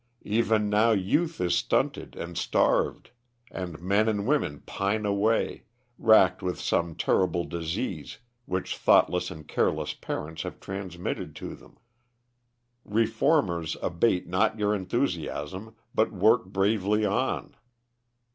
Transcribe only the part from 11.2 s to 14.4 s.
to them. Reformers abate